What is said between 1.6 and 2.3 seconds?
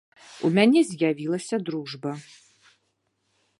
дружба.